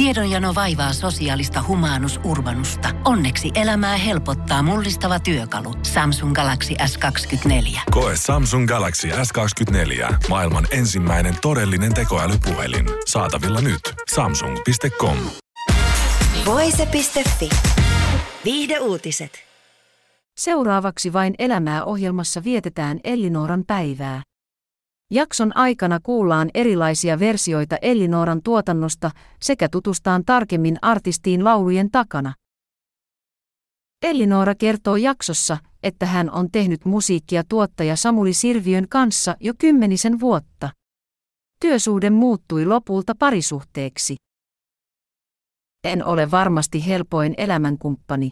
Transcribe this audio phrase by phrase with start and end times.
[0.00, 2.88] Tiedonjano vaivaa sosiaalista humanus urbanusta.
[3.04, 5.74] Onneksi elämää helpottaa mullistava työkalu.
[5.82, 7.80] Samsung Galaxy S24.
[7.90, 10.14] Koe Samsung Galaxy S24.
[10.28, 12.86] Maailman ensimmäinen todellinen tekoälypuhelin.
[13.06, 13.80] Saatavilla nyt.
[14.14, 15.16] Samsung.com.
[16.46, 17.48] Voise.fi.
[18.44, 19.32] Viihde uutiset.
[20.36, 24.22] Seuraavaksi vain elämää ohjelmassa vietetään Ellinoran päivää.
[25.12, 29.10] Jakson aikana kuullaan erilaisia versioita Ellinoran tuotannosta
[29.42, 32.34] sekä tutustaan tarkemmin artistiin laulujen takana.
[34.02, 40.70] Ellinora kertoo jaksossa, että hän on tehnyt musiikkia tuottaja Samuli Sirviön kanssa jo kymmenisen vuotta.
[41.60, 44.16] Työsuhde muuttui lopulta parisuhteeksi.
[45.84, 48.30] En ole varmasti helpoin elämänkumppani.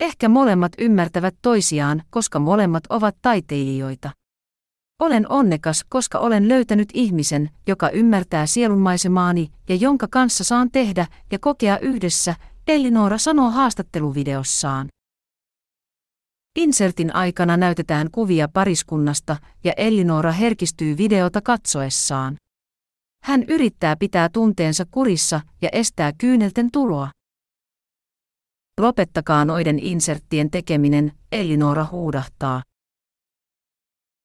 [0.00, 4.10] Ehkä molemmat ymmärtävät toisiaan, koska molemmat ovat taiteilijoita.
[5.02, 11.38] Olen onnekas, koska olen löytänyt ihmisen, joka ymmärtää sielunmaisemaani ja jonka kanssa saan tehdä ja
[11.38, 12.34] kokea yhdessä,
[12.68, 14.88] Elinora sanoo haastatteluvideossaan.
[16.58, 22.36] Insertin aikana näytetään kuvia pariskunnasta ja Elinora herkistyy videota katsoessaan.
[23.24, 27.10] Hän yrittää pitää tunteensa kurissa ja estää kyynelten tuloa.
[28.80, 32.62] Lopettakaa noiden inserttien tekeminen, Elinora huudahtaa.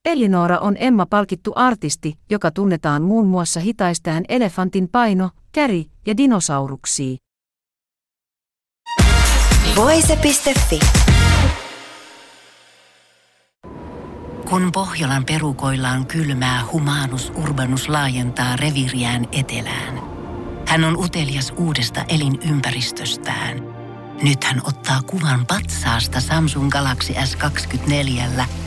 [0.07, 7.15] Elinora on Emma-palkittu artisti, joka tunnetaan muun muassa hitaistään elefantin paino, käri ja dinosauruksia.
[9.75, 10.79] Voise.fi.
[14.49, 20.01] Kun Pohjolan perukoillaan kylmää, humanus urbanus laajentaa reviriään etelään.
[20.67, 23.57] Hän on utelias uudesta elinympäristöstään.
[24.21, 28.66] Nyt hän ottaa kuvan patsaasta Samsung Galaxy S24